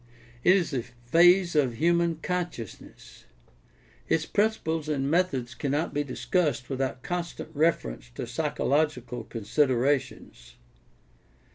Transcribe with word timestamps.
It 0.43 0.55
is 0.55 0.73
a 0.73 0.81
phase 0.81 1.55
of 1.55 1.75
human 1.75 2.15
consciousness. 2.23 3.25
Its 4.09 4.25
principles 4.25 4.89
and 4.89 5.11
methods 5.11 5.53
cannot 5.53 5.93
be 5.93 6.03
discussed 6.03 6.71
without 6.71 7.03
con 7.03 7.23
stant 7.23 7.51
reference 7.53 8.09
to 8.15 8.25
psychological 8.25 9.23
considerations. 9.23 10.55